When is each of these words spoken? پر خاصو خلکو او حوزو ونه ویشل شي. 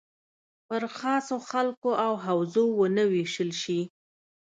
پر 0.67 0.83
خاصو 0.97 1.37
خلکو 1.49 1.89
او 2.05 2.13
حوزو 2.25 2.65
ونه 2.79 3.03
ویشل 3.13 3.51
شي. 3.61 3.79